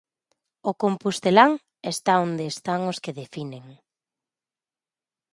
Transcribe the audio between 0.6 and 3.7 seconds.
O compostelán está onde están os que definen.